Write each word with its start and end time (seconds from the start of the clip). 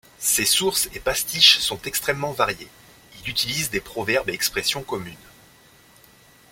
Ses 0.17 0.45
sources 0.45 0.89
et 0.95 0.99
pastiches 0.99 1.59
sont 1.59 1.79
extrêmement 1.83 2.31
variés, 2.31 2.69
il 3.21 3.29
utilise 3.29 3.69
des 3.69 3.81
proverbes 3.81 4.31
et 4.31 4.33
expressions 4.33 4.81
communes. 4.81 5.13